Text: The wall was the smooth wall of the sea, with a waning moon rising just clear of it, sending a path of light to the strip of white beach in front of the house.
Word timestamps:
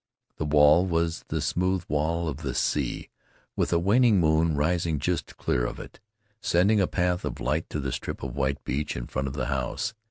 The 0.37 0.45
wall 0.47 0.87
was 0.87 1.25
the 1.27 1.41
smooth 1.41 1.83
wall 1.87 2.27
of 2.27 2.37
the 2.37 2.55
sea, 2.55 3.09
with 3.55 3.71
a 3.71 3.77
waning 3.77 4.19
moon 4.19 4.55
rising 4.55 4.97
just 4.97 5.37
clear 5.37 5.63
of 5.63 5.79
it, 5.79 5.99
sending 6.41 6.81
a 6.81 6.87
path 6.87 7.23
of 7.23 7.39
light 7.39 7.69
to 7.69 7.79
the 7.79 7.91
strip 7.91 8.23
of 8.23 8.35
white 8.35 8.63
beach 8.63 8.97
in 8.97 9.05
front 9.05 9.27
of 9.27 9.35
the 9.35 9.45
house. 9.45 9.93